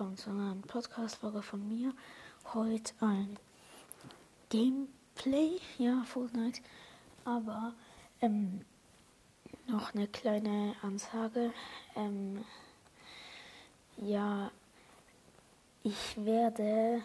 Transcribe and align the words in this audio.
willkommen 0.00 0.16
zu 0.16 0.30
einer 0.30 0.56
Podcast-Folge 0.66 1.42
von 1.42 1.68
mir. 1.68 1.92
Heute 2.54 2.94
ein 3.00 3.38
Gameplay, 4.48 5.60
ja, 5.76 6.04
Fortnite. 6.04 6.62
Aber 7.26 7.74
ähm, 8.22 8.62
noch 9.66 9.92
eine 9.92 10.08
kleine 10.08 10.74
Ansage. 10.80 11.52
Ähm, 11.96 12.46
ja, 13.98 14.50
ich 15.82 16.16
werde 16.16 17.02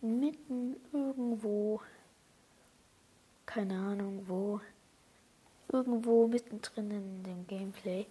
mitten 0.00 0.76
irgendwo, 0.90 1.82
keine 3.44 3.78
Ahnung 3.78 4.24
wo, 4.26 4.62
irgendwo 5.70 6.26
mittendrin 6.26 6.90
in 6.90 7.22
dem 7.24 7.46
Gameplay. 7.46 8.06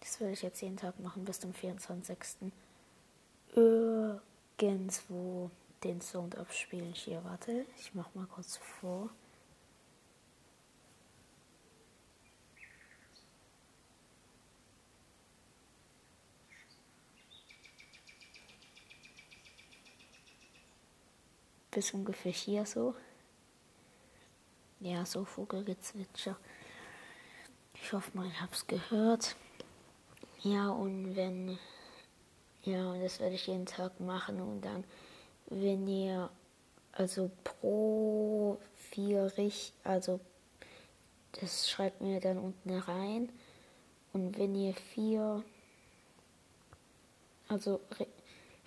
Das 0.00 0.20
werde 0.20 0.32
ich 0.34 0.42
jetzt 0.42 0.60
jeden 0.62 0.76
Tag 0.76 0.98
machen 1.00 1.24
bis 1.24 1.40
zum 1.40 1.52
24. 1.52 2.52
Irgendwo 4.58 5.50
den 5.82 6.00
Sound 6.00 6.36
abspielen. 6.36 6.92
Hier, 6.92 7.22
warte, 7.24 7.66
ich 7.78 7.94
mach 7.94 8.14
mal 8.14 8.26
kurz 8.26 8.56
vor. 8.56 9.10
Bis 21.70 21.92
ungefähr 21.92 22.32
hier 22.32 22.64
so. 22.64 22.94
Ja, 24.80 25.04
so 25.04 25.24
Vogelgezwitscher. 25.26 26.38
Ich 27.74 27.92
hoffe 27.92 28.16
mal, 28.16 28.26
ich 28.26 28.40
hab's 28.40 28.66
gehört. 28.66 29.36
Ja, 30.46 30.68
und 30.70 31.16
wenn. 31.16 31.58
Ja, 32.62 32.92
und 32.92 33.02
das 33.02 33.18
werde 33.18 33.34
ich 33.34 33.48
jeden 33.48 33.66
Tag 33.66 33.98
machen. 33.98 34.40
Und 34.40 34.60
dann, 34.60 34.84
wenn 35.46 35.88
ihr. 35.88 36.30
Also 36.92 37.30
pro 37.42 38.58
vier 38.74 39.32
Richt. 39.36 39.74
Also. 39.82 40.20
Das 41.40 41.68
schreibt 41.68 42.00
mir 42.00 42.20
dann 42.20 42.38
unten 42.38 42.78
rein. 42.78 43.28
Und 44.12 44.38
wenn 44.38 44.54
ihr 44.54 44.72
vier. 44.74 45.42
Also 47.48 47.80
ri 47.98 48.06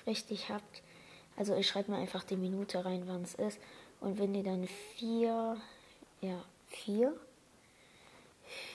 richtig 0.05 0.49
habt. 0.49 0.83
Also 1.37 1.55
ich 1.55 1.67
schreibe 1.67 1.91
mir 1.91 1.97
einfach 1.97 2.23
die 2.23 2.35
Minute 2.35 2.83
rein, 2.83 3.03
wann 3.05 3.21
es 3.21 3.35
ist. 3.35 3.59
Und 4.01 4.19
wenn 4.19 4.35
ihr 4.35 4.43
dann 4.43 4.67
vier. 4.67 5.55
Ja, 6.19 6.43
vier. 6.67 7.17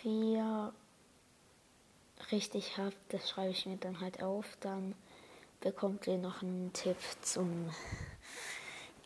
Vier 0.00 0.72
richtig 2.34 2.76
habt, 2.78 2.96
das 3.10 3.30
schreibe 3.30 3.52
ich 3.52 3.64
mir 3.64 3.76
dann 3.76 4.00
halt 4.00 4.22
auf. 4.22 4.46
Dann 4.60 4.94
bekommt 5.60 6.06
ihr 6.06 6.18
noch 6.18 6.42
einen 6.42 6.72
Tipp 6.72 6.96
zum 7.22 7.70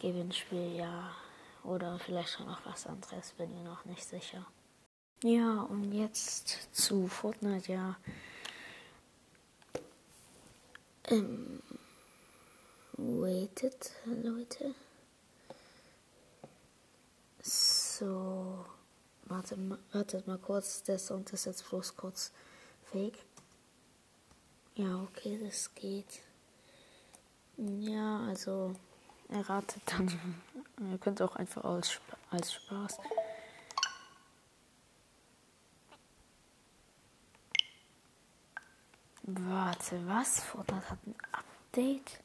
Gewinnspiel, 0.01 0.77
ja. 0.77 1.15
Oder 1.63 1.99
vielleicht 1.99 2.31
schon 2.31 2.47
noch 2.47 2.65
was 2.65 2.87
anderes, 2.87 3.33
bin 3.33 3.55
ich 3.55 3.65
noch 3.65 3.85
nicht 3.85 4.05
sicher. 4.05 4.47
Ja, 5.23 5.63
und 5.63 5.93
jetzt 5.93 6.75
zu 6.75 7.09
Fortnite, 7.09 7.73
ja. 7.73 7.97
Ähm, 11.09 11.61
waitet, 12.93 13.93
Leute. 14.07 14.75
So, 17.43 18.65
warte, 19.25 19.59
wartet 19.93 20.27
mal 20.27 20.39
kurz, 20.39 20.83
der 20.85 20.99
Sound 20.99 21.33
ist 21.33 21.47
jetzt 21.47 21.69
bloß 21.69 21.97
kurz 21.97 22.33
fake. 22.93 23.19
Ja, 24.75 25.03
okay, 25.03 25.39
das 25.43 25.75
geht. 25.75 26.21
Ja, 27.57 28.21
also 28.29 28.75
erratet 29.29 29.83
dann. 29.87 30.41
Ihr 30.91 30.99
könnt 30.99 31.21
auch 31.21 31.35
einfach 31.37 31.65
als, 31.65 32.01
als 32.31 32.55
Spaß. 32.55 32.99
Warte, 39.23 40.07
was? 40.07 40.41
Fortnite 40.41 40.89
hat 40.89 40.99
ein 41.07 41.15
Update? 41.33 42.21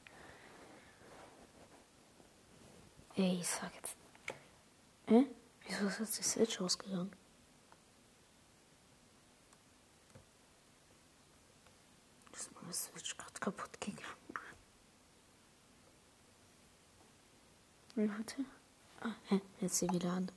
Ey, 3.16 3.40
ich 3.42 3.48
sag 3.48 3.74
jetzt. 3.76 3.98
Hä? 5.08 5.26
Wieso 5.68 5.88
ist 5.88 6.00
jetzt 6.00 6.18
die 6.20 6.24
Switch 6.24 6.62
ausgegangen? 6.62 7.12
Ist 12.74 12.90
meine 12.92 13.00
Switch 13.00 13.18
gerade 13.18 13.40
kaputt 13.40 13.80
gegangen? 13.80 14.00
Warte. 17.96 18.46
Ah, 19.02 19.14
hä? 19.30 19.42
Jetzt 19.62 19.78
sie 19.78 19.90
wieder 19.92 20.12
an. 20.12 20.32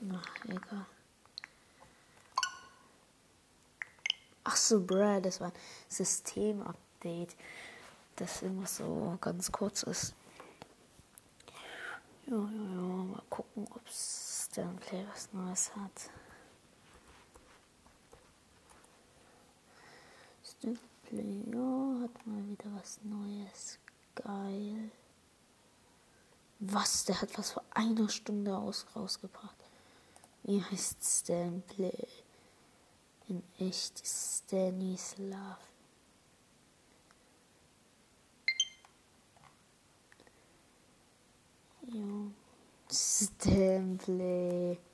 Na, 0.00 0.20
egal. 0.46 0.86
Ach 4.42 4.56
so, 4.56 4.84
bruh, 4.84 5.20
das 5.20 5.40
war 5.40 5.48
ein 5.48 5.52
Systemupdate, 5.88 7.36
das 8.16 8.42
immer 8.42 8.66
so 8.66 9.16
ganz 9.20 9.52
kurz 9.52 9.84
ist. 9.84 10.12
Ja, 12.26 12.34
ja, 12.34 12.40
ja, 12.40 13.04
mal 13.04 13.22
gucken, 13.30 13.68
ob 13.70 13.86
es 13.86 14.48
dann 14.56 14.76
Play 14.78 15.06
was 15.08 15.32
Neues 15.32 15.70
hat. 15.76 16.10
Play, 20.60 21.44
ja, 21.52 22.00
hat 22.02 22.26
mal 22.26 22.46
wieder 22.48 22.66
was 22.74 22.98
Neues. 23.02 23.78
Geil. 24.14 24.90
Was? 26.58 27.04
Der 27.04 27.20
hat 27.20 27.38
was 27.38 27.52
vor 27.52 27.62
einer 27.70 28.08
Stunde 28.08 28.56
aus, 28.56 28.86
rausgebracht. 28.96 29.56
Wie 30.42 30.62
heißt 30.62 31.04
Stanplay? 31.04 32.08
In 33.28 33.42
echt 33.58 34.02
Stanislav. 34.04 35.58
Jo. 41.92 42.32
Stanplay. 42.90 44.72
Was 44.72 44.87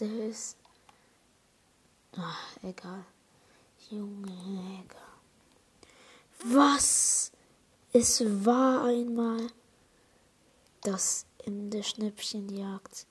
der 0.00 0.28
ist. 0.28 0.56
Ach, 2.16 2.56
egal. 2.62 3.04
Junge, 3.90 4.84
egal. 4.84 5.02
Was? 6.44 7.32
Es 7.92 8.22
war 8.44 8.84
einmal 8.84 9.48
das 10.82 11.26
in 11.44 11.70
der 11.70 11.82
Schnäppchenjagd. 11.82 13.06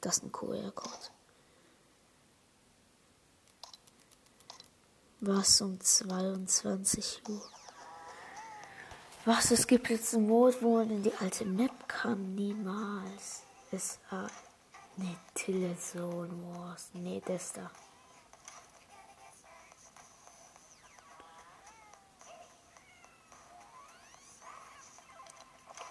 Das 0.00 0.18
ist 0.18 0.24
ein 0.24 0.32
QR-Code. 0.32 1.10
Was 5.20 5.60
um 5.62 5.80
22 5.80 7.22
Uhr? 7.28 7.53
Was? 9.26 9.50
Es 9.50 9.66
gibt 9.66 9.88
jetzt 9.88 10.14
einen 10.14 10.26
Mode, 10.26 10.56
wo 10.60 10.76
man 10.76 10.90
in 10.90 11.02
die 11.02 11.14
alte 11.14 11.46
Map 11.46 11.88
kann? 11.88 12.34
Niemals. 12.34 13.42
Es 13.70 13.98
war. 14.10 14.30
Ne, 14.96 15.16
Tilted 15.34 15.80
Zone 15.80 16.30
Wars. 16.52 16.90
Nee, 16.92 17.22
das 17.24 17.54
da. 17.54 17.70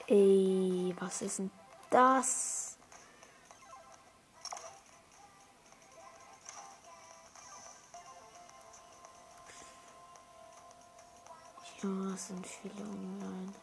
Ey, 0.07 0.93
was 0.99 1.23
ist 1.23 1.39
denn 1.39 1.49
das? 1.89 2.72
Ja, 11.83 12.13
es 12.13 12.27
sind 12.27 12.47
viele 12.47 12.81
online. 12.81 13.53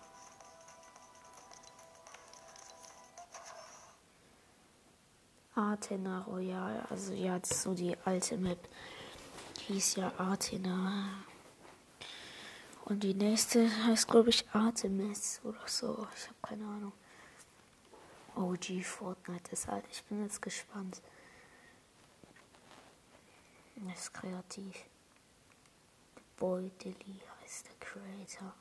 Athena 5.54 6.20
Royal, 6.20 6.86
also 6.90 7.14
ja, 7.14 7.38
das 7.38 7.50
ist 7.50 7.62
so 7.62 7.72
die 7.72 7.96
alte 8.04 8.36
Map. 8.36 8.68
Die 9.56 9.72
hieß 9.72 9.96
ja 9.96 10.12
Athena. 10.18 11.24
Und 12.84 13.02
die 13.04 13.14
nächste 13.14 13.70
heißt, 13.86 14.06
glaube 14.06 14.28
ich, 14.28 14.44
Artemis 14.52 15.40
oder 15.42 15.66
so. 15.66 16.06
Ich 16.14 16.26
habe 16.26 16.38
keine 16.42 16.64
Ahnung. 16.64 16.92
OG 18.36 18.82
Fortnite 18.82 19.52
ist 19.52 19.68
alt. 19.68 19.84
Ich 19.90 20.04
bin 20.04 20.22
jetzt 20.22 20.42
gespannt. 20.42 21.00
Das 23.76 23.98
ist 23.98 24.12
kreativ. 24.12 24.76
Boy 26.36 26.70
Dilly 26.82 27.29
heißt 27.50 27.66
der 27.66 27.74
Creator. 27.80 28.52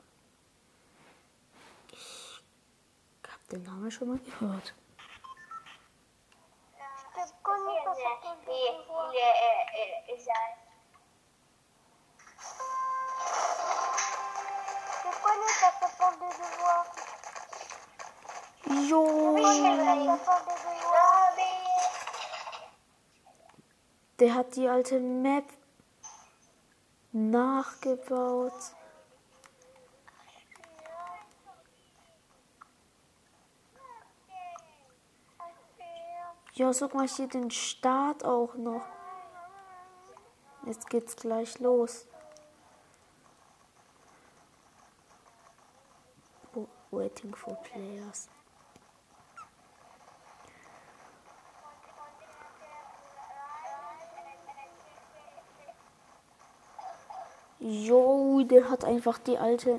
Ich 1.92 3.30
habe 3.30 3.44
den 3.52 3.62
Namen 3.62 3.90
schon 3.90 4.08
mal 4.08 4.18
gehört. 4.18 4.74
Jo, 18.88 19.36
der 24.18 24.34
hat 24.34 24.56
die 24.56 24.68
alte 24.68 24.98
Map 24.98 25.44
nachgebaut. 27.12 28.52
Ja, 36.54 36.72
guck 36.78 36.94
mal 36.94 37.06
hier 37.06 37.28
den 37.28 37.50
Start 37.50 38.24
auch 38.24 38.54
noch. 38.54 38.84
Jetzt 40.66 40.90
geht's 40.90 41.16
gleich 41.16 41.58
los. 41.58 42.06
Waiting 46.90 47.34
for 47.34 47.54
players. 47.62 48.28
Jo, 57.60 58.42
der 58.42 58.68
hat 58.68 58.84
einfach 58.84 59.18
die 59.18 59.38
alte 59.38 59.78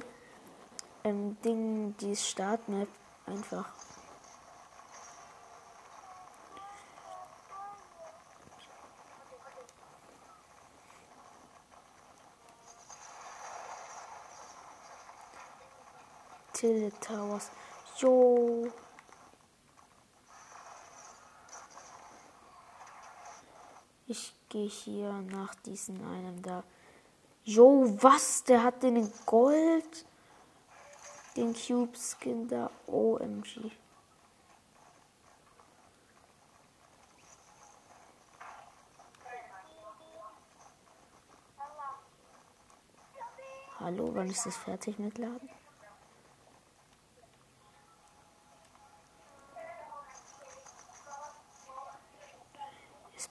ähm, 1.04 1.36
Ding, 1.42 1.98
die 1.98 2.16
Startmap 2.16 2.88
einfach. 3.26 3.81
Tilted 16.62 17.02
Towers. 17.02 17.50
Jo. 17.98 18.72
Ich 24.06 24.36
gehe 24.48 24.68
hier 24.68 25.12
nach 25.12 25.56
diesem 25.56 25.96
einem 26.08 26.40
da. 26.44 26.64
Jo, 27.46 27.98
was? 28.04 28.44
Der 28.44 28.62
hat 28.62 28.84
den 28.84 29.12
Gold. 29.26 30.06
Den 31.36 31.56
Cube 31.56 31.98
Skin 31.98 32.48
da. 32.48 32.70
OMG. 32.86 33.72
Hallo, 43.80 44.12
wann 44.14 44.30
ist 44.30 44.46
das 44.46 44.58
fertig 44.58 45.00
mit 45.00 45.18
Laden? 45.18 45.50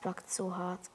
Backt 0.02 0.30
so 0.30 0.56
hart. 0.56 0.90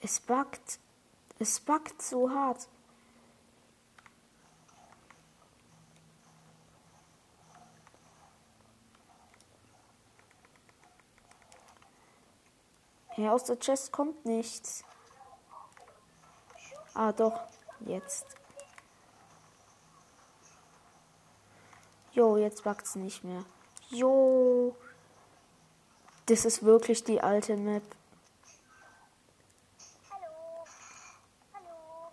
Es 0.00 0.20
backt. 0.20 0.78
Es 1.38 1.58
backt 1.60 2.00
so 2.00 2.30
hart. 2.30 2.68
Ja, 13.16 13.32
aus 13.32 13.44
der 13.44 13.58
Chest 13.58 13.92
kommt 13.92 14.24
nichts. 14.24 14.84
Ah, 16.94 17.12
doch. 17.12 17.48
Jetzt. 17.80 18.41
Jo, 22.14 22.36
jetzt 22.36 22.64
backt's 22.64 22.94
nicht 22.94 23.24
mehr. 23.24 23.42
Jo. 23.88 24.76
Das 26.26 26.44
ist 26.44 26.62
wirklich 26.62 27.04
die 27.04 27.22
alte 27.22 27.56
Map. 27.56 27.82
Hallo. 30.10 30.64
Hallo. 31.54 32.12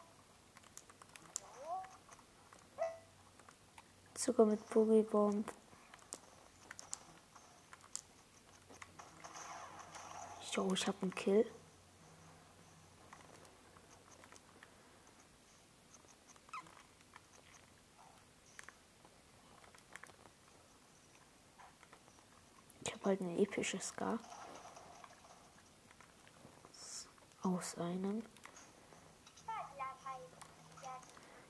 Sogar 4.16 4.46
mit 4.46 4.70
Boogie 4.70 5.04
Bomb. 5.04 5.52
Jo, 10.54 10.74
ich 10.74 10.88
hab 10.88 11.02
einen 11.02 11.14
Kill. 11.14 11.46
Habe 23.10 23.18
halt 23.18 23.32
eine 23.32 23.42
epische 23.42 23.80
Scar. 23.80 24.20
Aus 27.42 27.76
einem. 27.80 28.24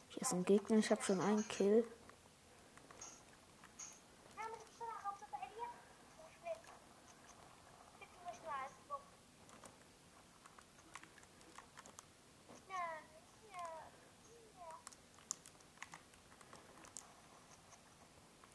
Hier 0.08 0.22
ist 0.22 0.32
ein 0.32 0.46
Gegner, 0.46 0.78
ich 0.78 0.90
habe 0.90 1.04
schon 1.04 1.20
einen 1.20 1.46
Kill. 1.50 1.86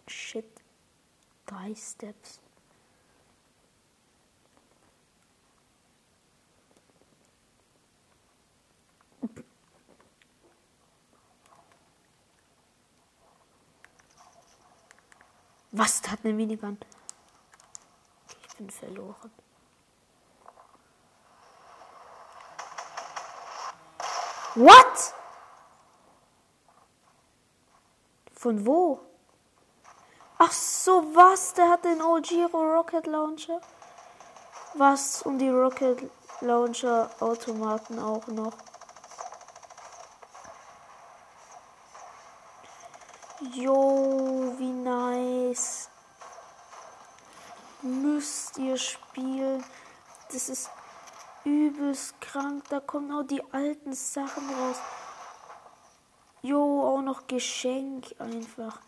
Shit. 0.06 0.46
Drei 1.44 1.74
Steps. 1.74 2.40
Was? 15.76 16.00
Da 16.02 16.12
hat 16.12 16.13
eine 16.24 16.34
Minigun. 16.34 16.78
Ich 18.48 18.56
bin 18.56 18.70
verloren. 18.70 19.32
What? 24.54 25.14
Von 28.32 28.64
wo? 28.64 29.00
Ach 30.38 30.52
so, 30.52 31.02
was? 31.14 31.54
Der 31.54 31.70
hat 31.70 31.84
den 31.84 32.00
OG 32.00 32.52
Rocket 32.52 33.06
Launcher. 33.06 33.60
Was? 34.74 35.22
Und 35.22 35.38
die 35.38 35.48
Rocket 35.48 36.10
Launcher 36.40 37.10
Automaten 37.20 37.98
auch 37.98 38.26
noch. 38.28 38.52
Jo, 43.52 44.54
wie 44.58 44.72
nice. 44.72 45.90
Müsst 47.84 48.56
ihr 48.56 48.78
spielen. 48.78 49.62
Das 50.32 50.48
ist 50.48 50.70
übelst 51.44 52.18
krank. 52.18 52.64
Da 52.70 52.80
kommen 52.80 53.12
auch 53.12 53.26
die 53.26 53.42
alten 53.52 53.92
Sachen 53.92 54.48
raus. 54.48 54.76
Jo, 56.40 56.82
auch 56.82 57.02
noch 57.02 57.26
Geschenk 57.26 58.14
einfach. 58.18 58.80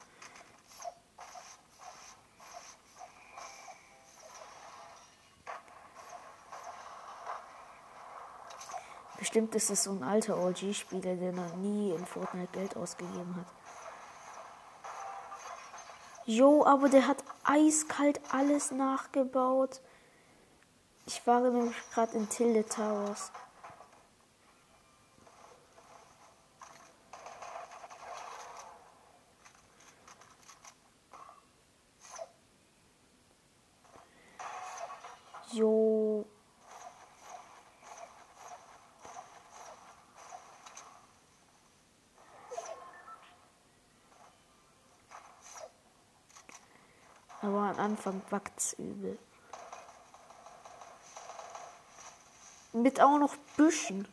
Bestimmt 9.19 9.55
ist 9.55 9.69
es 9.69 9.85
so 9.85 9.91
ein 9.91 10.03
alter 10.03 10.38
OG-Spieler, 10.38 11.17
der 11.17 11.33
noch 11.33 11.55
nie 11.57 11.91
in 11.91 12.07
Fortnite 12.07 12.53
Geld 12.53 12.76
ausgegeben 12.76 13.37
hat. 13.37 13.65
Jo, 16.28 16.64
aber 16.66 16.88
der 16.88 17.06
hat 17.06 17.23
eiskalt 17.45 18.21
alles 18.33 18.73
nachgebaut. 18.73 19.80
Ich 21.06 21.25
war 21.25 21.38
nämlich 21.40 21.76
gerade 21.95 22.16
in 22.16 22.28
Tilde 22.28 22.66
Towers. 22.66 23.30
Jo. 35.52 36.26
Aber 47.43 47.71
am 47.71 47.78
Anfang 47.78 48.23
wackt's 48.31 48.73
übel. 48.75 49.19
Mit 52.73 53.00
auch 53.00 53.19
noch 53.19 53.37
Büschen. 53.57 54.07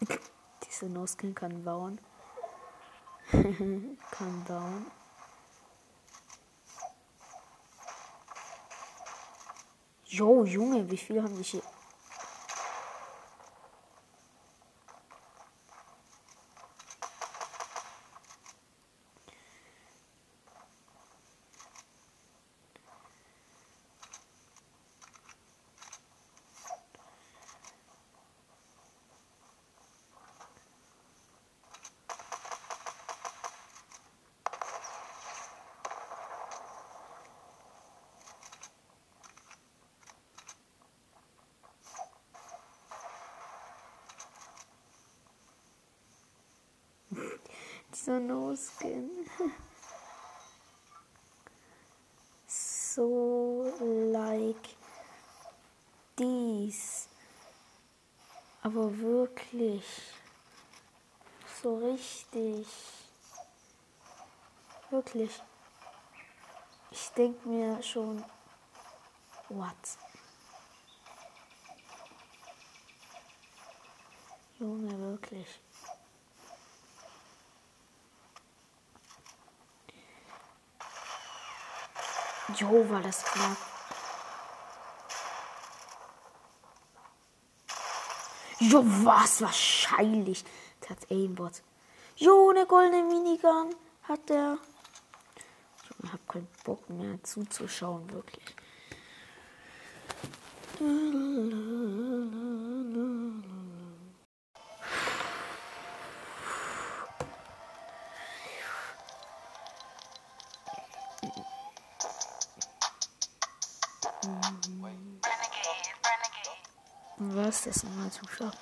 Diese 0.66 0.86
No-Skin 0.86 1.34
kann 1.34 1.64
bauen. 1.64 2.00
kann 3.32 4.44
bauen. 4.46 4.86
Jo, 10.12 10.44
Junge, 10.44 10.90
wie 10.90 10.98
viel 10.98 11.22
haben 11.22 11.34
die 11.38 11.42
hier? 11.42 11.62
Aber 58.62 58.96
wirklich. 58.98 59.84
So 61.62 61.78
richtig. 61.78 62.66
Wirklich. 64.90 65.42
Ich 66.90 67.08
denke 67.10 67.48
mir 67.48 67.82
schon, 67.82 68.22
what? 69.48 69.74
Junge, 74.58 74.98
wirklich. 74.98 75.60
Jo, 82.56 82.88
war 82.90 83.00
das 83.00 83.24
knapp. 83.24 83.71
Jo, 88.70 88.84
was 89.04 89.42
wahrscheinlich. 89.42 90.44
Das 90.80 90.90
hat 90.90 91.10
Aimbot. 91.10 91.62
Jo, 92.16 92.50
eine 92.50 92.66
goldene 92.66 93.02
Minigun 93.02 93.74
hat 94.04 94.28
der. 94.28 94.58
Ich 96.02 96.12
hab 96.12 96.28
keinen 96.28 96.48
Bock 96.64 96.88
mehr 96.90 97.22
zuzuschauen, 97.22 98.10
wirklich. 98.12 98.44
Was 117.52 117.64
das 117.64 117.84
mal 117.84 118.10
zuschaut. 118.10 118.56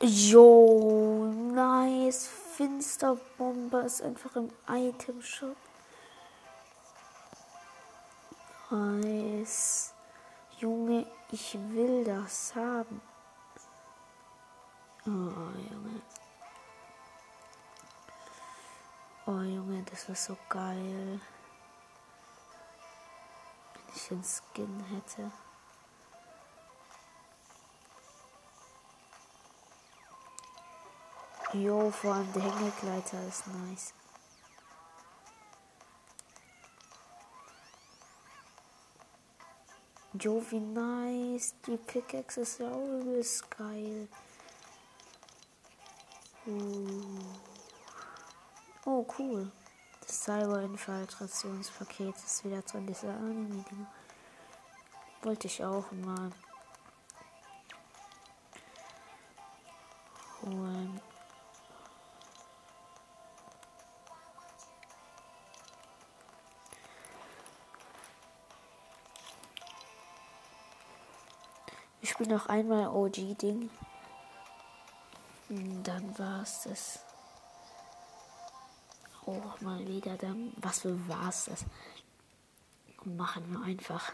Jo, 0.00 1.32
nice. 1.52 2.26
Finsterbomber 2.56 3.84
ist 3.84 4.02
einfach 4.02 4.34
im 4.34 4.50
Item 4.68 5.22
Shop. 5.22 5.56
Nice. 8.70 9.94
Junge, 10.58 11.06
ich 11.30 11.56
will 11.70 12.02
das 12.02 12.52
haben. 12.56 13.00
Oh, 15.06 15.10
Junge. 15.70 16.02
Oh, 19.24 19.40
Junge, 19.42 19.84
das 19.84 20.08
ist 20.08 20.24
so 20.24 20.36
geil. 20.48 21.20
Wenn 23.72 23.94
ich 23.94 24.08
den 24.08 24.24
Skin 24.24 24.84
hätte. 24.90 25.30
Jo, 31.54 31.90
vor 31.90 32.14
allem 32.14 32.30
der 32.34 32.42
Hängegleiter 32.42 33.26
ist 33.26 33.46
nice. 33.46 33.94
Jo, 40.12 40.44
wie 40.50 40.60
nice. 40.60 41.54
Die 41.66 41.78
Pickaxe 41.78 42.42
ist 42.42 42.60
ja 42.60 42.70
auch 42.70 43.00
übelst 43.00 43.50
geil. 43.50 44.08
Uh. 46.46 47.18
Oh, 48.84 49.06
cool. 49.18 49.50
Das 50.00 50.24
Cyber-Infiltrationspaket 50.24 52.16
ist 52.16 52.44
wieder 52.44 52.60
drin, 52.62 52.86
dieser 52.86 53.14
Anime-Ding. 53.14 53.86
Wollte 55.22 55.46
ich 55.46 55.64
auch 55.64 55.90
mal 55.92 56.30
holen. 60.42 61.00
Spiele 72.18 72.34
noch 72.34 72.46
einmal 72.46 72.88
OG-Ding. 72.88 73.70
Dann 75.84 76.18
war 76.18 76.42
es 76.42 76.62
das. 76.64 76.98
Auch 79.24 79.60
mal 79.60 79.86
wieder 79.86 80.16
dann. 80.16 80.52
Was 80.56 80.80
für 80.80 81.08
war's 81.08 81.44
das? 81.44 81.64
Machen 83.04 83.52
wir 83.52 83.62
einfach 83.62 84.10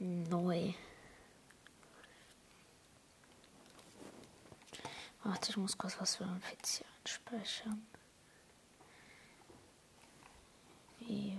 neu. 0.00 0.72
Warte, 5.22 5.50
ich 5.50 5.56
muss 5.56 5.78
kurz 5.78 6.00
was 6.00 6.16
für 6.16 6.24
ein 6.24 6.40
PC 6.40 6.84
einspeichern. 7.04 7.86
Wie 10.98 11.38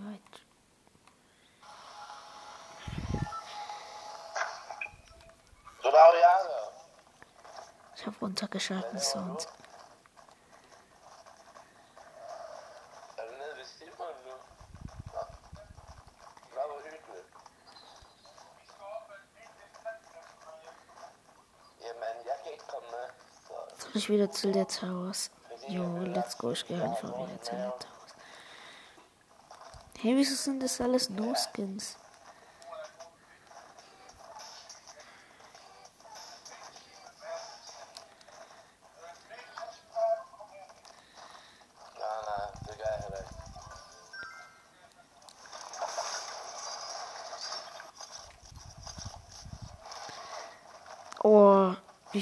ikke 22.53 22.67
komme 22.67 22.87
med. 22.91 23.07
Så 23.77 23.83
Soll 23.83 23.97
ich 23.97 24.09
wieder 24.09 24.31
zu 24.31 24.51
der 24.51 24.67
Towers? 24.67 25.31
Jo, 25.67 25.83
let's 25.99 26.37
go. 26.37 26.51
Ich 26.51 26.65
gehe 26.67 26.83
einfach 26.83 27.09
wieder 27.09 27.41
zu 27.41 27.55
der 27.55 27.71
Towers. 27.79 28.15
Hey, 29.99 30.15
wieso 30.15 30.35
sind 30.35 30.63
das 30.63 30.81
alles 30.81 31.09
No-Skins? 31.09 31.97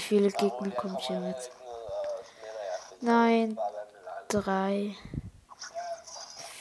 Viele 0.09 0.31
Gegner 0.31 0.71
kommt 0.71 1.01
hier 1.01 1.19
mit? 1.19 1.37
Nein, 2.99 3.59
drei, 4.27 4.95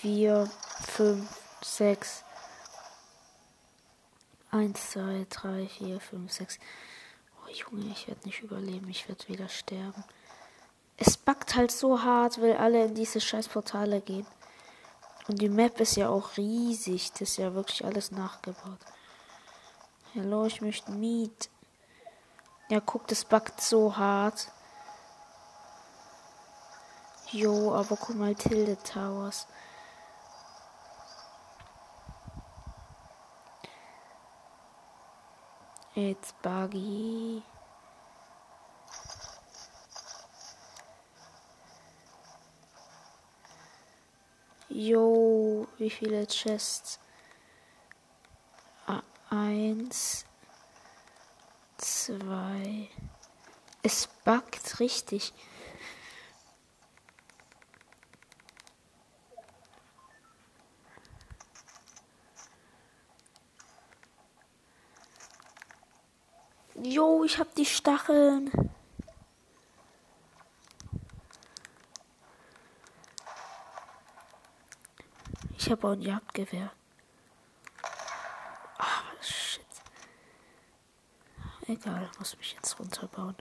vier, 0.00 0.50
fünf, 0.86 1.26
sechs. 1.62 2.24
Eins, 4.50 4.90
zwei, 4.90 5.26
drei, 5.30 5.66
vier, 5.66 5.98
fünf, 5.98 6.30
sechs. 6.30 6.58
Oh 7.42 7.50
Junge, 7.50 7.90
ich 7.90 8.06
werde 8.06 8.26
nicht 8.26 8.42
überleben, 8.42 8.86
ich 8.90 9.08
werde 9.08 9.26
wieder 9.28 9.48
sterben. 9.48 10.04
Es 10.98 11.16
backt 11.16 11.54
halt 11.54 11.70
so 11.70 12.02
hart, 12.02 12.42
weil 12.42 12.56
alle 12.58 12.84
in 12.84 12.94
diese 12.94 13.20
scheiß 13.20 13.48
Portale 13.48 14.02
gehen. 14.02 14.26
Und 15.26 15.40
die 15.40 15.48
Map 15.48 15.80
ist 15.80 15.96
ja 15.96 16.10
auch 16.10 16.36
riesig, 16.36 17.12
das 17.12 17.22
ist 17.22 17.36
ja 17.38 17.54
wirklich 17.54 17.82
alles 17.82 18.10
nachgebaut. 18.10 18.80
Hallo, 20.14 20.44
ich 20.44 20.60
möchte 20.60 20.90
Meat. 20.90 21.48
Ja, 22.70 22.80
guck, 22.80 23.06
das 23.06 23.24
backt 23.24 23.60
so 23.62 23.96
hart. 23.96 24.48
Jo, 27.30 27.74
aber 27.74 27.96
guck 27.96 28.14
mal, 28.14 28.34
Tilde 28.34 28.76
Towers. 28.82 29.46
It's 35.94 36.32
buggy. 36.42 37.42
Jo, 44.68 45.66
wie 45.78 45.90
viele 45.90 46.26
Chests? 46.26 47.00
Ah, 48.86 49.02
eins, 49.30 50.24
zwei. 51.78 52.88
Es 53.82 54.06
buggt 54.24 54.80
richtig. 54.80 55.32
Jo, 66.80 67.24
ich 67.24 67.38
hab 67.38 67.54
die 67.54 67.66
Stacheln. 67.66 68.50
Ich 75.56 75.70
habe 75.70 75.88
auch 75.88 75.92
ein 75.92 76.02
Jagdgewehr. 76.02 76.72
Ah, 78.78 79.02
shit. 79.20 79.66
Egal, 81.68 82.10
muss 82.18 82.36
mich 82.38 82.54
jetzt 82.54 82.80
runterbauen. 82.80 83.36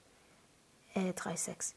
Äh, 0.96 1.12
36. 1.12 1.74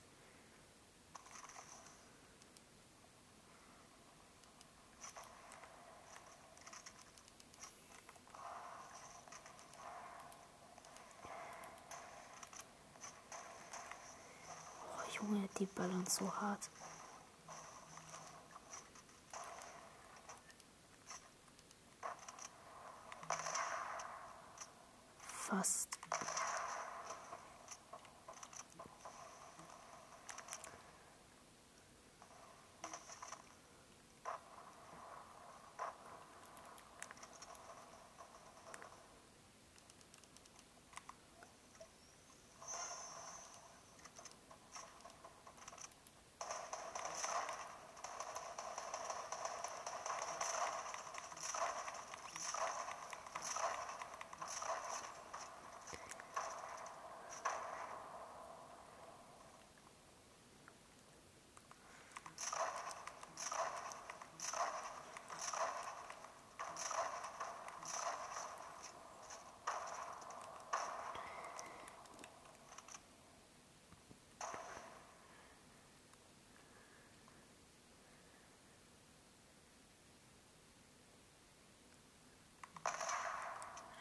Oh, 14.95 15.17
Junge, 15.17 15.49
die 15.57 15.65
ballern 15.65 16.05
so 16.07 16.33
hart. 16.33 16.69
Fast. 25.27 25.89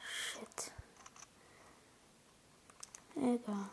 Shit. 0.08 0.72
Egal. 3.28 3.68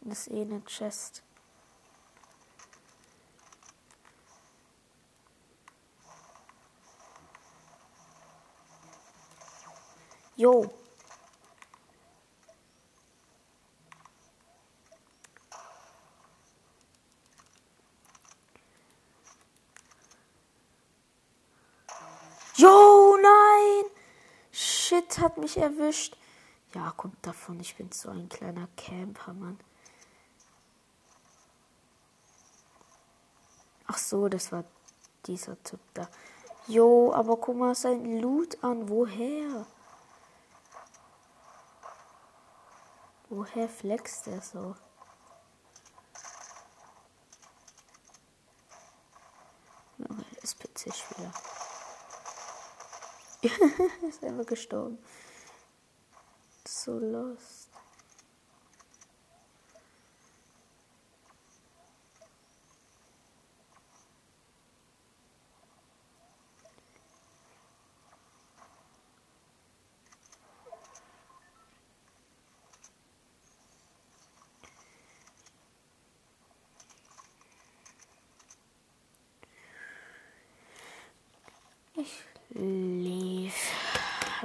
Das 0.00 0.20
ist 0.20 0.28
eh 0.28 0.40
eine 0.40 0.62
Chest. 0.64 1.22
Jo. 10.36 10.70
Jo, 22.56 23.16
nein! 23.20 23.84
Shit, 24.52 25.18
hat 25.18 25.36
mich 25.36 25.58
erwischt. 25.58 26.16
Ja, 26.74 26.92
kommt 26.96 27.24
davon, 27.26 27.60
ich 27.60 27.76
bin 27.76 27.90
so 27.92 28.10
ein 28.10 28.28
kleiner 28.28 28.68
Camper, 28.76 29.32
Mann. 29.32 29.58
Ach 33.86 33.96
so, 33.96 34.28
das 34.28 34.52
war 34.52 34.64
dieser 35.24 35.62
Typ 35.62 35.80
da. 35.94 36.08
Jo, 36.66 37.12
aber 37.14 37.38
guck 37.38 37.56
mal 37.56 37.74
sein 37.74 38.20
Loot 38.20 38.62
an. 38.62 38.88
Woher? 38.90 39.66
Woher 43.30 43.68
flext 43.68 44.26
der 44.26 44.42
so? 44.42 44.74
Das 50.42 50.54
PC-Spieler. 50.54 51.32
ist 54.08 54.24
einfach 54.24 54.46
gestorben. 54.46 54.98
So 56.88 56.98
lost. 56.98 57.68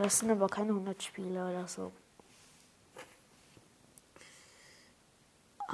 Das 0.03 0.19
sind 0.19 0.31
aber 0.31 0.49
keine 0.49 0.71
100 0.71 1.01
Spieler 1.01 1.49
oder 1.49 1.65
so. 1.65 1.93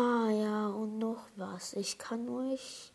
Ah 0.02 0.30
ja, 0.30 0.68
und 0.68 0.98
noch 0.98 1.26
was. 1.36 1.74
Ich 1.74 1.98
kann 1.98 2.30
euch 2.30 2.94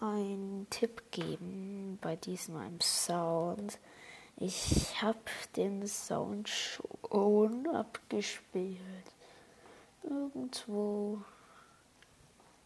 einen 0.00 0.66
Tipp 0.70 1.02
geben 1.10 1.98
bei 2.00 2.16
diesem 2.16 2.80
Sound. 2.80 3.78
Ich 4.38 5.02
habe 5.02 5.18
den 5.56 5.86
Sound 5.86 6.48
schon 6.48 7.66
abgespielt. 7.68 8.80
Irgendwo 10.04 11.20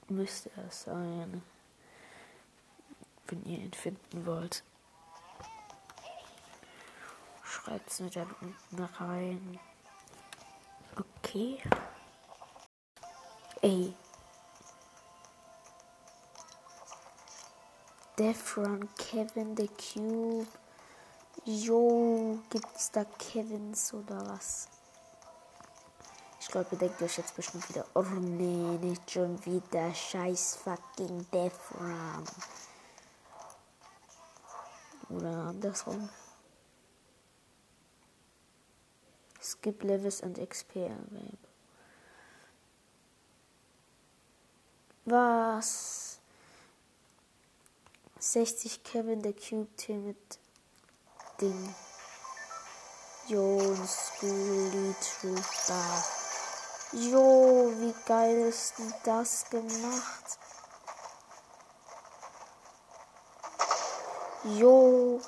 müsste 0.07 0.53
er 0.57 0.71
sein, 0.71 1.43
wenn 3.27 3.45
ihr 3.47 3.59
ihn 3.59 3.73
finden 3.73 4.27
wollt. 4.27 4.63
Schreibt 7.43 7.91
es 7.91 7.99
mir 7.99 8.11
dann 8.11 8.33
unten 8.41 8.85
rein. 8.95 9.59
Okay. 10.97 11.61
Ey. 13.62 13.94
Defron, 18.16 18.88
Kevin, 18.96 19.55
The 19.55 19.68
Cube. 19.68 20.46
Jo, 21.44 22.38
gibt's 22.49 22.90
da 22.90 23.05
Kevins 23.05 23.92
oder 23.92 24.27
was? 24.27 24.68
Ich 26.40 26.49
glaube, 26.49 26.68
ihr 26.73 26.79
denkt 26.79 27.03
euch 27.03 27.18
jetzt 27.18 27.37
bestimmt 27.37 27.68
wieder, 27.68 27.85
oh 27.94 28.03
nee, 28.03 28.79
nicht 28.79 29.11
schon 29.11 29.44
wieder 29.44 29.92
scheiß 29.92 30.57
fucking 30.57 31.27
Defron. 31.31 32.25
Oder 35.11 35.49
andersrum. 35.49 36.09
Skip 39.42 39.83
Levels 39.83 40.23
and 40.23 40.38
XP 40.38 40.77
available. 40.77 41.50
Was? 45.07 46.19
60 48.19 48.85
Kevin 48.85 49.23
der 49.23 49.33
Cube 49.33 49.75
Team 49.77 50.07
mit 50.09 50.39
Ding. 51.41 51.75
Jones 53.29 54.13
Schooly 54.19 54.95
Trooper. 55.01 56.05
Jo, 56.93 57.73
wie 57.79 57.95
geil 58.05 58.49
ist 58.49 58.79
denn 58.79 58.93
das 59.05 59.49
gemacht? 59.49 60.39
Jo. 64.45 65.21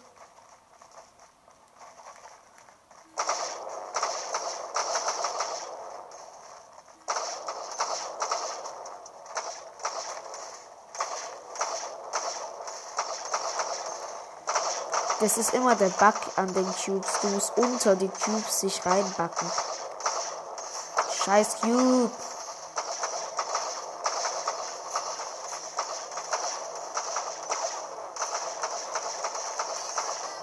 Das 15.23 15.39
ist 15.39 15.55
immer 15.55 15.77
der 15.77 15.89
Bug 15.89 16.15
an 16.35 16.53
den 16.53 16.67
Cubes. 16.75 17.21
Du 17.21 17.29
musst 17.29 17.57
unter 17.57 17.95
die 17.95 18.09
Cubes 18.09 18.59
sich 18.59 18.85
reinbacken. 18.85 19.49
Scheiß 21.25 21.61
Cube. 21.61 22.11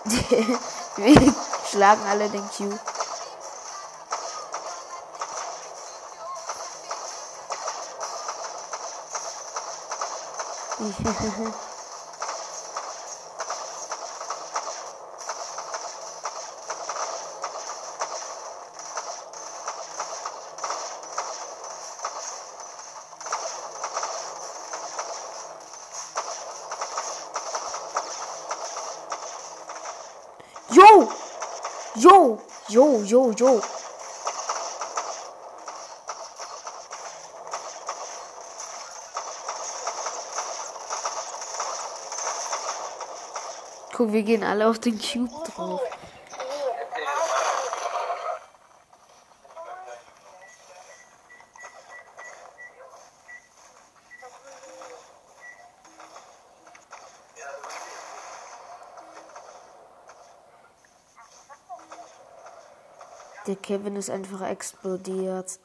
Wir 0.96 1.36
schlagen 1.70 2.02
alle 2.10 2.30
den 2.30 2.50
Cube. 2.50 2.80
Yo! 32.00 32.40
Yo! 32.70 32.99
Yo, 33.10 33.32
yo. 33.32 33.60
Guck, 43.94 44.14
wir 44.14 44.22
gehen 44.22 44.44
alle 44.44 44.68
auf 44.68 44.78
den 44.78 45.00
Cube 45.00 45.32
drauf. 45.56 45.82
Der 63.50 63.56
Kevin 63.56 63.96
ist 63.96 64.12
einfach 64.12 64.42
explodiert. 64.42 65.60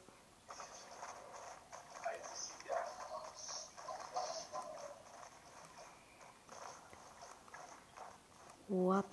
What 8.67 9.05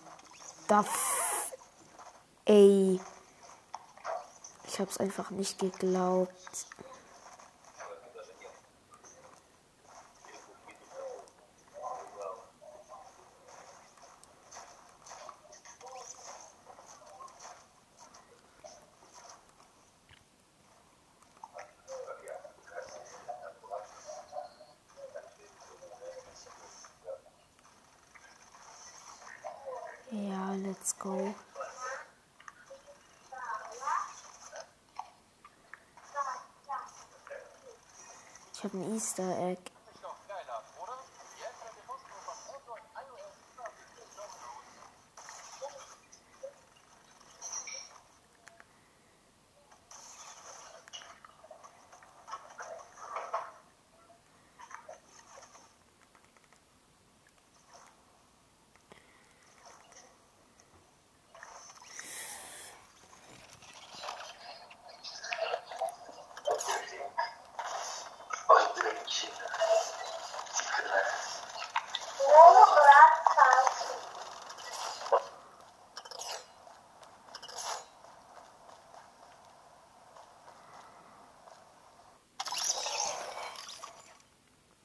the 0.69 0.75
f 0.77 1.53
Ey. 2.47 2.99
Ich 4.67 4.81
hab's 4.81 4.97
einfach 4.97 5.29
nicht 5.29 5.59
geglaubt. 5.59 6.67
Easter 39.03 39.35
Egg. 39.51 39.59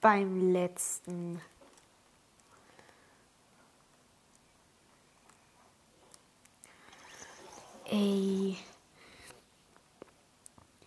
Beim 0.07 0.53
letzten. 0.53 1.41
Ey. 7.83 8.55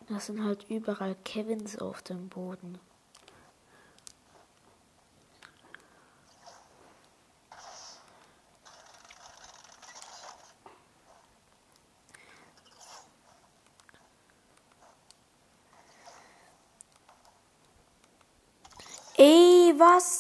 Das 0.09 0.25
sind 0.25 0.43
halt 0.43 0.65
überall 0.71 1.15
Kevins 1.23 1.79
auf 1.79 2.01
dem 2.01 2.31
Boden. 2.31 2.79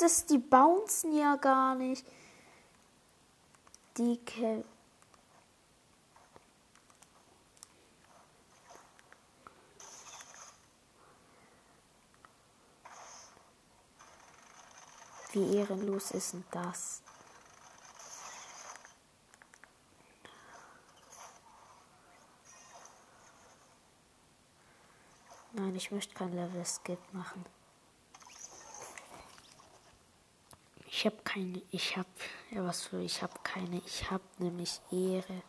Das, 0.00 0.24
die 0.24 0.38
bouncen 0.38 1.14
ja 1.14 1.36
gar 1.36 1.74
nicht. 1.74 2.06
Die 3.98 4.16
Ke 4.24 4.64
Wie 15.32 15.56
ehrenlos 15.56 16.10
ist 16.10 16.32
denn 16.32 16.44
das? 16.50 17.02
Nein, 25.52 25.76
ich 25.76 25.92
möchte 25.92 26.14
kein 26.14 26.32
Level 26.32 26.64
Skip 26.64 26.98
machen. 27.12 27.44
Ich 31.00 31.06
habe 31.06 31.16
keine, 31.24 31.62
ich 31.70 31.96
habe, 31.96 32.10
ja 32.50 32.62
was 32.62 32.82
für, 32.82 33.00
ich 33.00 33.22
habe 33.22 33.32
keine, 33.42 33.80
ich 33.86 34.10
habe 34.10 34.22
nämlich 34.36 34.82
Ehre. 34.92 35.42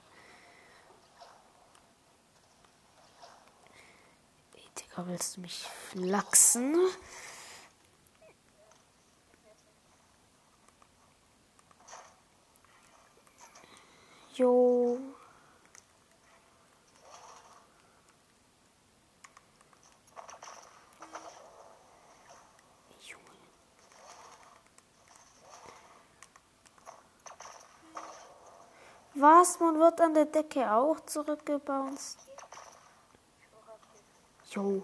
Ey, 4.55 4.69
Digga, 4.79 5.05
willst 5.07 5.35
du 5.35 5.41
mich 5.41 5.61
flachsen? 5.63 6.73
Jo. 14.35 15.10
Was? 29.21 29.59
Man 29.59 29.79
wird 29.79 30.01
an 30.01 30.15
der 30.15 30.25
Decke 30.25 30.71
auch 30.71 30.99
zurückgebounced. 31.01 32.17
Jo. 34.49 34.83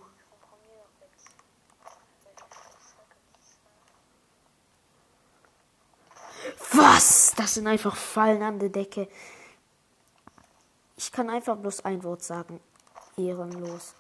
Was? 6.72 7.34
Das 7.36 7.56
sind 7.56 7.66
einfach 7.66 7.96
Fallen 7.96 8.44
an 8.44 8.60
der 8.60 8.70
Decke. 8.70 9.10
Ich 10.96 11.12
kann 11.12 11.32
einfach 11.32 11.58
bloß 11.58 11.84
ein 11.86 12.04
Wort 12.04 12.22
sagen. 12.22 12.60
Ehrenlos. 13.18 13.96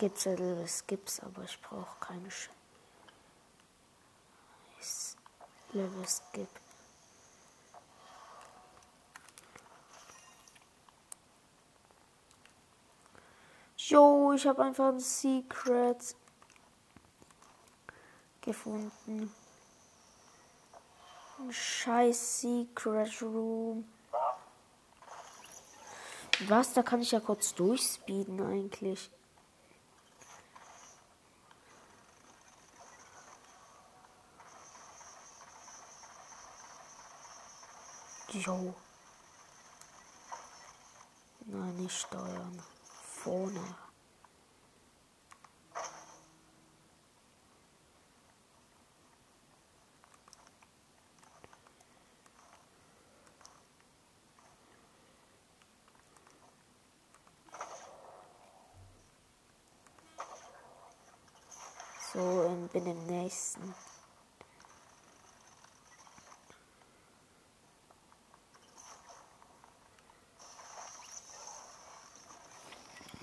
Ich 0.00 0.06
gebe 0.06 0.14
Zettel, 0.14 0.58
es 0.60 0.86
gibt's, 0.86 1.20
aber 1.20 1.44
ich 1.44 1.60
brauche 1.60 2.00
keine 2.00 2.30
Sch 2.30 2.48
Ist 4.80 5.18
Level 5.74 6.08
Skip. 6.08 6.48
Jo, 13.76 14.32
ich 14.32 14.46
habe 14.46 14.64
einfach 14.64 14.88
ein 14.88 15.00
Secret 15.00 16.16
gefunden. 18.40 19.34
Ein 21.40 21.52
scheiß 21.52 22.40
Secret 22.40 23.20
Room. 23.20 23.86
Was? 26.48 26.72
Da 26.72 26.82
kann 26.82 27.02
ich 27.02 27.10
ja 27.10 27.20
kurz 27.20 27.54
durchspeeden 27.54 28.40
eigentlich. 28.40 29.10
Jo. 38.46 38.74
Nein, 41.44 41.76
nicht 41.76 41.98
steuern. 41.98 42.62
Vorne. 43.22 43.60
So, 62.12 62.68
bin 62.72 62.86
im 62.86 63.06
nächsten. 63.06 63.74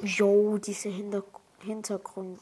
Jo, 0.07 0.57
diese 0.57 0.87
Hinter 0.89 1.23
Hintergründe 1.59 2.39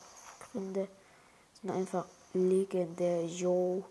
sind 0.53 1.71
einfach 1.71 2.05
legendär. 2.33 3.25
Jo. 3.25 3.83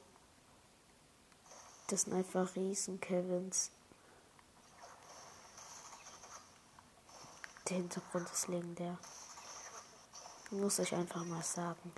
Das 1.88 2.02
sind 2.02 2.14
einfach 2.14 2.54
Riesen-Kevins. 2.54 3.70
Der 7.68 7.78
Hintergrund 7.78 8.30
ist 8.30 8.48
legendär. 8.48 8.96
Muss 10.50 10.78
ich 10.78 10.94
einfach 10.94 11.24
mal 11.24 11.42
sagen. 11.42 11.92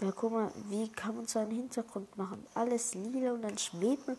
Ja, 0.00 0.12
guck 0.12 0.30
mal, 0.30 0.52
wie 0.68 0.88
kann 0.92 1.16
man 1.16 1.26
so 1.26 1.38
einen 1.38 1.50
Hintergrund 1.50 2.16
machen? 2.16 2.46
Alles 2.54 2.94
lila 2.94 3.32
und 3.32 3.42
dann 3.42 3.58
schwebt 3.58 4.06
man 4.06 4.16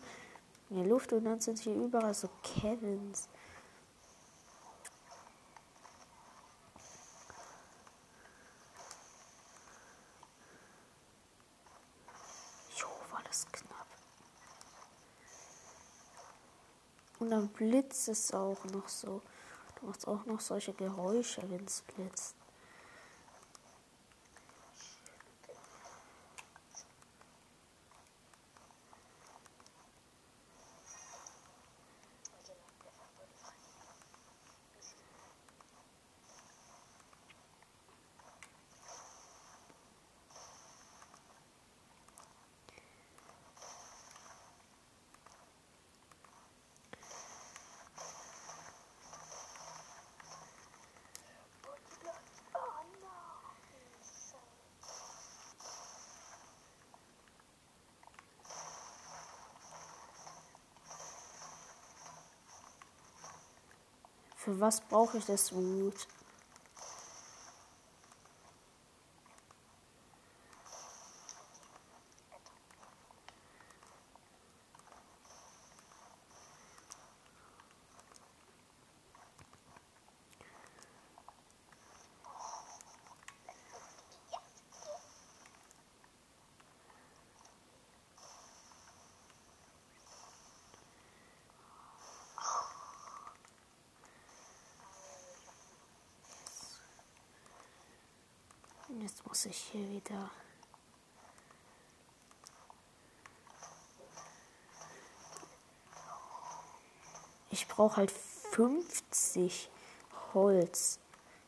in 0.68 0.76
der 0.76 0.86
Luft 0.86 1.12
und 1.12 1.24
dann 1.24 1.40
sind 1.40 1.60
hier 1.60 1.74
überall 1.74 2.12
so 2.12 2.28
Kevins. 2.42 3.28
Jo, 12.76 12.88
war 13.10 13.22
das 13.22 13.46
knapp. 13.52 13.86
Und 17.20 17.27
dann 17.38 17.48
blitzt 17.48 18.08
es 18.08 18.32
auch 18.34 18.64
noch 18.72 18.88
so. 18.88 19.22
Du 19.78 19.86
machst 19.86 20.08
auch 20.08 20.26
noch 20.26 20.40
solche 20.40 20.72
Geräusche, 20.72 21.42
wenn 21.48 21.64
es 21.64 21.82
blitzt. 21.82 22.34
Für 64.48 64.60
was 64.60 64.80
brauche 64.80 65.18
ich 65.18 65.26
das 65.26 65.52
Wut? 65.54 66.06
Jetzt 99.08 99.26
muss 99.26 99.46
ich 99.46 99.56
hier 99.56 99.88
wieder. 99.88 100.30
Ich 107.50 107.66
brauche 107.66 107.96
halt 107.96 108.10
50 108.10 109.70
Holz. 110.34 110.98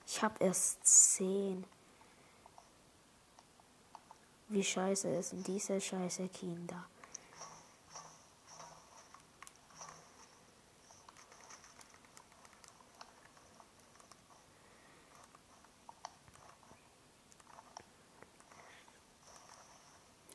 Ich 0.06 0.22
habe 0.22 0.42
erst 0.42 0.86
10. 0.86 1.66
Wie 4.48 4.64
scheiße 4.64 5.14
ist 5.16 5.32
denn 5.32 5.44
diese 5.44 5.78
scheiße 5.82 6.28
Kinder? 6.28 6.86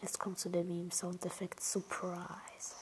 Jetzt 0.06 0.20
kommt 0.36 0.40
zu 0.40 0.50
dem 0.50 0.68
Meme 0.68 0.92
Soundeffekt 0.92 1.64
Surprise. 1.64 2.76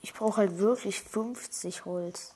Ich 0.00 0.14
brauche 0.14 0.38
halt 0.38 0.58
wirklich 0.58 1.02
50 1.02 1.84
Holz. 1.84 2.34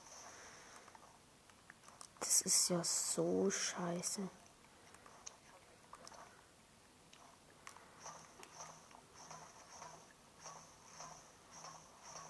Das 2.19 2.41
ist 2.41 2.69
ja 2.69 2.83
so 2.83 3.49
scheiße. 3.49 4.29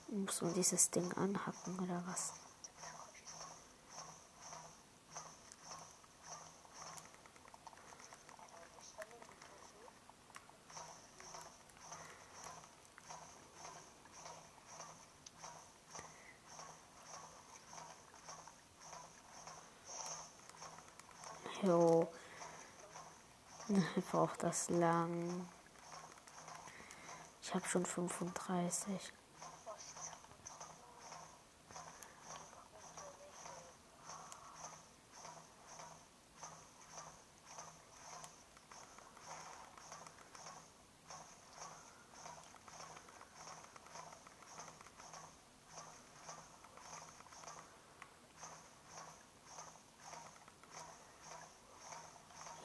Muss 0.10 0.42
man 0.42 0.54
dieses 0.54 0.90
Ding 0.90 1.12
anhacken 1.14 1.80
oder 1.80 2.02
was? 2.08 2.34
Jo. 21.64 22.08
Braucht 24.12 24.44
das 24.44 24.70
lang. 24.70 25.48
Ich 27.42 27.54
habe 27.54 27.66
schon 27.68 27.86
35. 27.86 29.14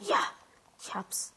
Ja, 0.08 0.18
ich 0.80 0.94
hab's. 0.94 1.32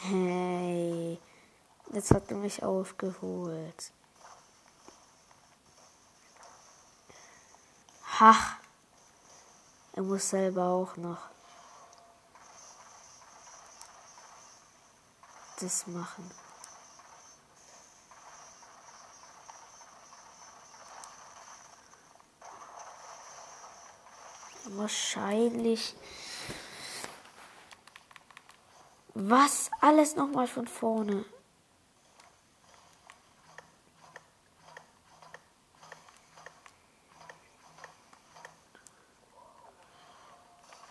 Hey, 0.00 1.18
jetzt 2.08 2.14
hat 2.14 2.30
er 2.30 2.38
mich 2.38 2.62
aufgeholt. 2.62 3.92
Ha! 8.18 8.34
Er 9.92 10.02
muss 10.02 10.30
selber 10.30 10.64
auch 10.64 10.96
noch 10.96 11.18
das 15.60 15.86
machen. 15.88 16.30
Wahrscheinlich. 24.64 25.96
Was? 29.14 29.70
Alles 29.80 30.14
nochmal 30.14 30.46
von 30.46 30.68
vorne. 30.68 31.24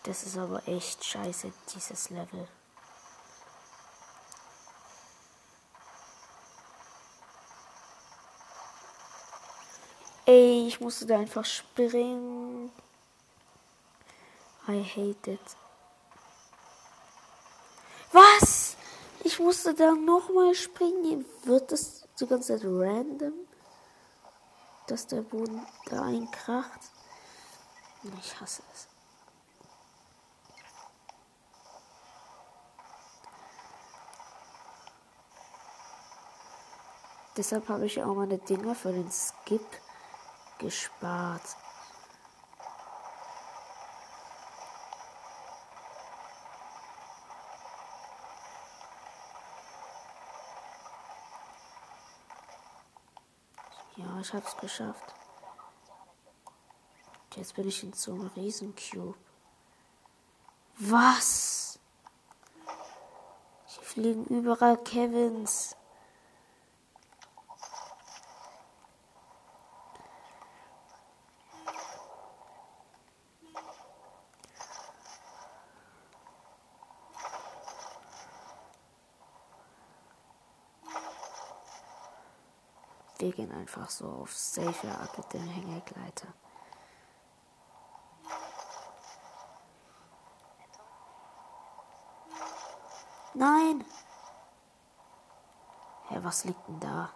Das 0.08 0.24
ist 0.24 0.38
aber 0.38 0.66
echt 0.70 1.04
scheiße, 1.04 1.52
dieses 1.76 2.10
Level. 2.12 2.48
Ey, 10.26 10.66
ich 10.70 10.80
musste 10.80 11.06
da 11.06 11.20
einfach 11.20 11.44
springen. 11.44 12.72
I 14.70 14.82
hate 14.82 15.32
it. 15.32 15.58
Was? 18.14 18.78
Ich 19.26 19.40
musste 19.40 19.74
da 19.74 19.92
nochmal 19.92 20.56
springen. 20.56 21.26
Wird 21.44 21.74
das 21.74 22.08
die 22.18 22.28
ganze 22.28 22.58
Zeit 22.58 22.64
random? 22.64 23.34
Dass 24.88 25.06
der 25.06 25.22
Boden 25.22 25.68
da 25.88 26.04
einkracht? 26.04 26.80
Ich 28.22 28.40
hasse 28.40 28.64
es. 28.74 28.88
Deshalb 37.38 37.70
habe 37.70 37.86
ich 37.86 38.02
auch 38.02 38.16
meine 38.16 38.40
Dinger 38.40 38.74
für 38.74 38.92
den 38.92 39.12
Skip 39.12 39.62
gespart. 40.58 41.44
Ja, 53.98 54.20
ich 54.20 54.34
habe 54.34 54.46
es 54.46 54.58
geschafft. 54.58 55.14
Jetzt 57.36 57.54
bin 57.54 57.68
ich 57.68 57.84
in 57.84 57.94
so 57.94 58.14
einem 58.14 58.32
Riesencube. 58.36 59.16
Was? 60.80 61.78
Hier 63.68 63.84
fliegen 63.84 64.26
überall 64.26 64.78
Kevins. 64.78 65.77
Wir 83.28 83.34
gehen 83.34 83.52
einfach 83.52 83.90
so 83.90 84.08
auf 84.08 84.34
Safe 84.34 84.88
Art 84.88 85.18
mit 85.18 85.34
dem 85.34 85.46
Hängegleiter. 85.46 86.30
Nein! 93.34 93.84
Hä, 96.08 96.16
hey, 96.16 96.24
was 96.24 96.46
liegt 96.46 96.66
denn 96.70 96.80
da? 96.80 97.10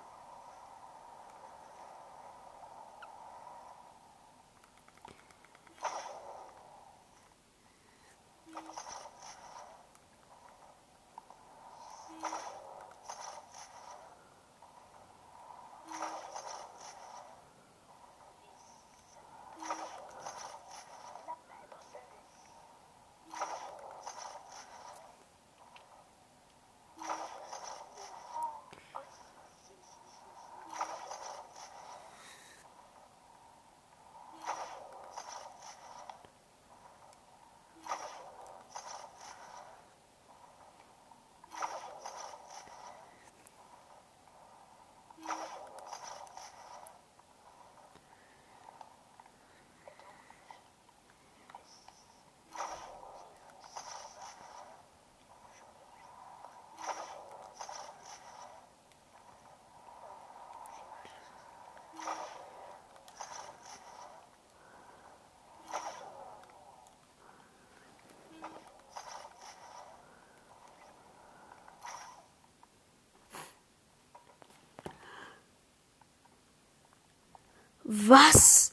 Was? 77.94 78.72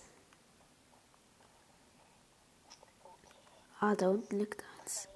Ah, 3.81 3.97
da 3.97 4.11
unten 4.11 4.39
liegt 4.39 4.63
eins. 4.63 5.09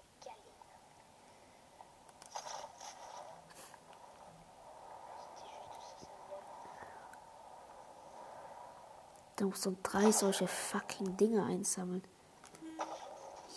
Da 9.37 9.45
muss 9.45 9.65
man 9.67 9.81
drei 9.85 10.11
solche 10.11 10.49
fucking 10.49 11.17
Dinge 11.17 11.45
einsammeln. 11.45 12.03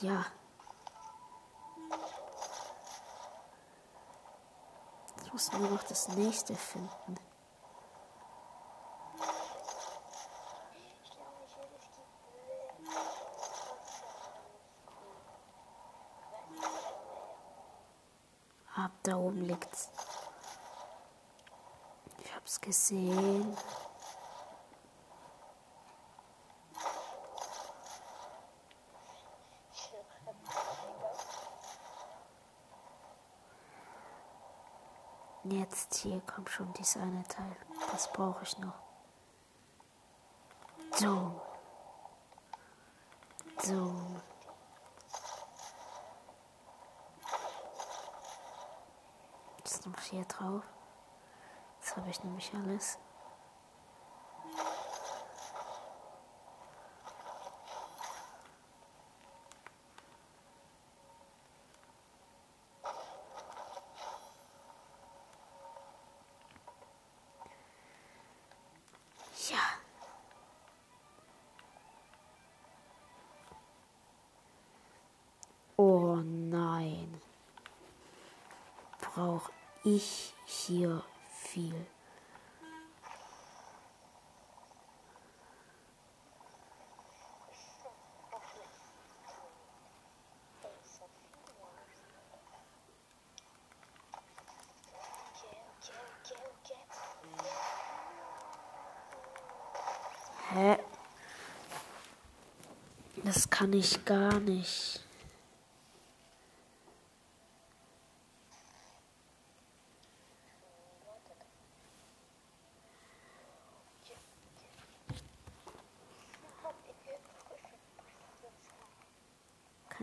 Ja. 0.02 0.28
Jetzt 5.18 5.34
muss 5.34 5.52
nur 5.54 5.72
noch 5.72 5.84
das 5.84 6.08
nächste 6.10 6.54
finden. 6.54 7.18
Ab 18.76 18.92
da 19.04 19.16
oben 19.16 19.42
liegt's. 19.46 19.90
Ich 22.20 22.36
hab's 22.36 22.60
gesehen. 22.60 23.56
Jetzt 35.48 35.94
hier 35.96 36.22
kommt 36.22 36.50
schon 36.50 36.74
dieses 36.74 36.98
eine 36.98 37.24
Teil. 37.28 37.56
Das 37.92 38.12
brauche 38.12 38.44
ich 38.44 38.58
noch. 38.58 38.74
So. 40.98 41.40
So. 43.62 43.94
Jetzt 49.60 49.86
noch 49.86 50.00
hier 50.00 50.26
drauf. 50.26 50.64
Jetzt 51.80 51.96
habe 51.96 52.10
ich 52.10 52.24
nämlich 52.24 52.52
alles. 52.56 52.98
Ja. 69.50 69.58
Oh 75.78 76.16
nein. 76.16 77.22
Brauche 79.00 79.52
ich 79.86 80.34
hier 80.46 81.04
viel. 81.32 81.86
Hä? 100.50 100.78
Das 103.24 103.50
kann 103.50 103.74
ich 103.74 104.04
gar 104.06 104.40
nicht. 104.40 105.05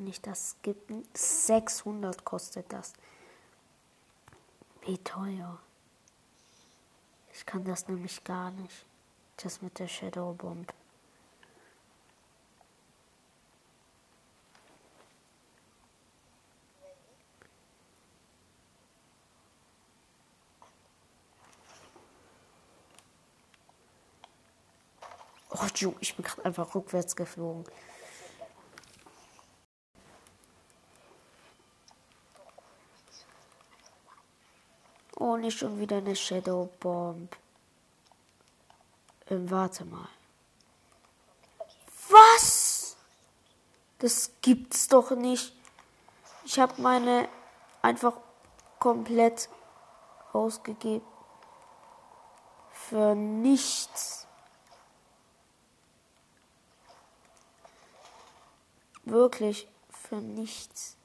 Kann 0.02 0.10
ich 0.10 0.20
das 0.20 0.56
skippen? 0.58 1.06
600 1.14 2.24
kostet 2.24 2.72
das. 2.72 2.92
Wie 4.80 4.98
teuer. 4.98 5.60
Ich 7.32 7.46
kann 7.46 7.64
das 7.64 7.86
nämlich 7.86 8.24
gar 8.24 8.50
nicht. 8.50 8.84
Das 9.36 9.62
mit 9.62 9.78
der 9.78 9.86
Shadow 9.86 10.34
Bomb. 10.34 10.74
Oh, 25.50 25.94
ich 26.00 26.16
bin 26.16 26.24
gerade 26.24 26.44
einfach 26.44 26.74
rückwärts 26.74 27.14
geflogen. 27.14 27.64
Oh, 35.22 35.31
nicht 35.42 35.58
schon 35.58 35.78
wieder 35.78 35.98
eine 35.98 36.16
Shadow 36.16 36.70
Bomb. 36.80 37.36
Ähm, 39.28 39.50
warte 39.50 39.84
mal. 39.84 40.08
Was? 42.08 42.96
Das 43.98 44.30
gibt's 44.40 44.88
doch 44.88 45.10
nicht. 45.10 45.52
Ich 46.44 46.58
habe 46.58 46.80
meine 46.80 47.28
einfach 47.82 48.14
komplett 48.78 49.48
ausgegeben. 50.32 51.06
Für 52.72 53.14
nichts. 53.14 54.26
Wirklich 59.04 59.68
für 59.90 60.16
nichts. 60.16 60.96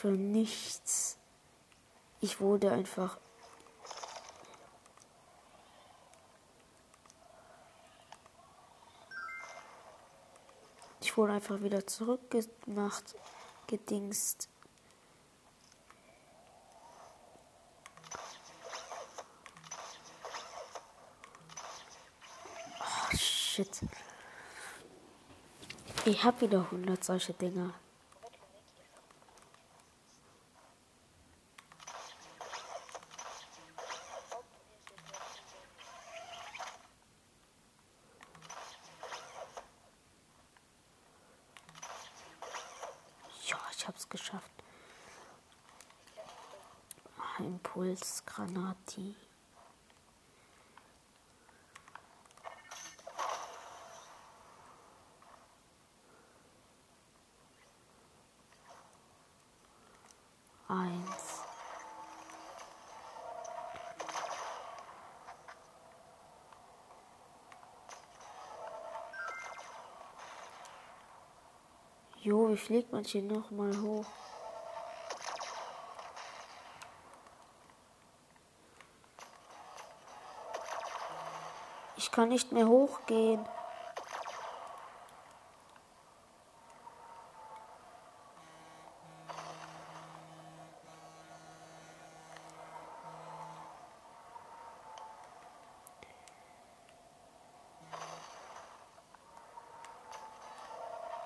Für 0.00 0.12
nichts. 0.12 1.18
Ich 2.22 2.40
wurde 2.40 2.72
einfach. 2.72 3.18
Ich 11.02 11.18
wurde 11.18 11.34
einfach 11.34 11.60
wieder 11.60 11.86
zurückgemacht, 11.86 13.14
gedingst. 13.66 14.48
Oh. 22.80 23.16
Ich 26.06 26.24
hab 26.24 26.40
wieder 26.40 26.60
100 26.60 27.04
solche 27.04 27.34
Dinger. 27.34 27.74
Ja, 43.50 43.58
ich 43.76 43.88
hab's 43.88 44.08
geschafft. 44.08 44.50
Impulsgranati. 48.90 49.14
Eins. 60.68 61.40
Jo, 72.22 72.50
wie 72.50 72.56
fliegt 72.56 72.92
man 72.92 73.02
hier 73.02 73.22
noch 73.22 73.50
mal 73.50 73.76
hoch? 73.80 74.29
Ich 82.10 82.16
kann 82.16 82.28
nicht 82.28 82.50
mehr 82.50 82.66
hochgehen. 82.66 83.46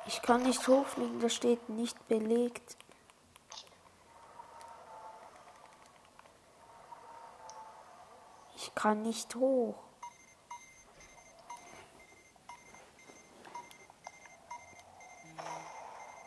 Ich 0.04 0.20
kann 0.20 0.42
nicht 0.42 0.68
hochfliegen, 0.68 1.18
das 1.20 1.34
steht 1.34 1.66
nicht 1.70 2.08
belegt. 2.08 2.76
Ich 8.56 8.74
kann 8.74 9.00
nicht 9.00 9.34
hoch. 9.34 9.93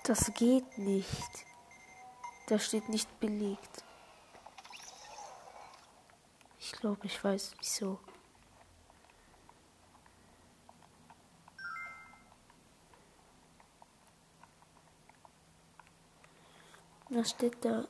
Das 0.08 0.34
geht 0.34 0.78
nicht. 0.78 1.46
Das 2.48 2.64
steht 2.64 2.88
nicht 2.88 3.20
belegt. 3.20 3.84
Ich 6.58 6.72
glaube, 6.72 7.06
ich 7.06 7.22
weiß 7.22 7.56
wieso. 7.60 8.00
Was 17.10 17.32
steht 17.32 17.66
da? 17.66 17.86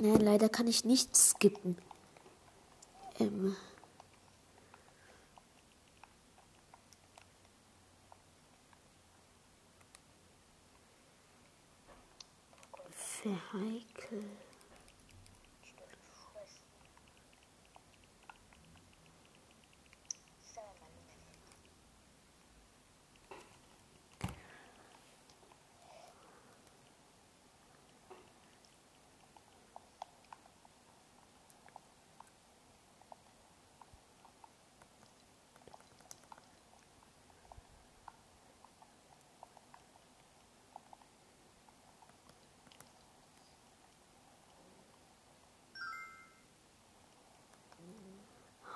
Ja, 0.00 0.16
leider 0.16 0.48
kann 0.48 0.66
ich 0.66 0.86
nicht 0.86 1.14
skippen. 1.14 1.76
Ähm. 3.20 3.54
haiku 13.34 14.18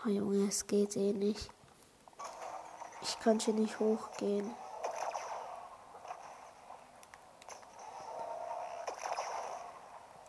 Oh 0.05 0.09
Junge, 0.09 0.47
es 0.47 0.65
geht 0.67 0.97
eh 0.97 1.13
nicht. 1.13 1.51
Ich 3.03 3.19
kann 3.19 3.41
hier 3.41 3.55
nicht 3.55 3.81
hochgehen. 3.81 4.55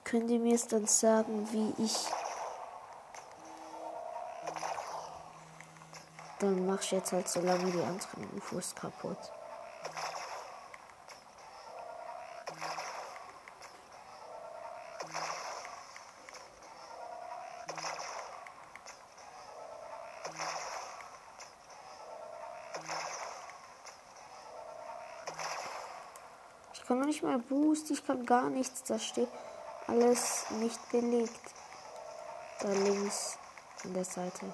Könnt 0.03 0.31
ihr 0.31 0.39
mir 0.39 0.55
es 0.55 0.67
dann 0.67 0.87
sagen, 0.87 1.47
wie 1.51 1.83
ich. 1.83 2.07
Dann 6.39 6.65
mach 6.65 6.81
ich 6.81 6.91
jetzt 6.91 7.11
halt 7.11 7.27
so 7.29 7.39
lange 7.41 7.71
die 7.71 7.83
anderen 7.83 8.37
UFOs 8.37 8.73
kaputt. 8.73 9.31
Nicht 27.09 27.23
mal 27.23 27.39
Boost, 27.39 27.89
ich 27.89 28.05
kann 28.05 28.23
gar 28.23 28.51
nichts. 28.51 28.83
Da 28.83 28.99
steht 28.99 29.29
alles 29.87 30.45
nicht 30.59 30.79
belegt. 30.91 31.41
Da 32.61 32.71
links 32.71 33.37
an 33.83 33.95
der 33.95 34.05
Seite. 34.05 34.45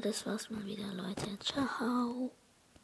Das 0.00 0.26
war's 0.26 0.50
mal 0.50 0.64
wieder, 0.64 0.92
Leute. 0.94 1.38
Ciao. 1.40 2.30